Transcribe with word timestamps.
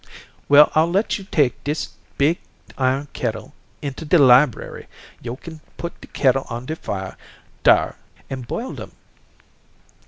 "Well, 0.49 0.71
I'll 0.73 0.89
let 0.89 1.19
yo' 1.19 1.25
take 1.29 1.63
dis 1.63 1.89
big 2.17 2.39
iron 2.75 3.07
kettle 3.13 3.53
into 3.83 4.03
de 4.03 4.17
library. 4.17 4.87
Yo' 5.21 5.35
kin 5.35 5.61
put 5.77 6.01
de 6.01 6.07
kettle 6.07 6.47
on 6.49 6.65
de 6.65 6.75
fire, 6.75 7.15
dar, 7.61 7.97
an' 8.27 8.41
boil 8.41 8.73
dem." 8.73 8.93